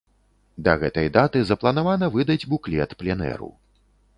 [0.67, 3.51] Да гэтай даты запланавана выдаць буклет пленэру.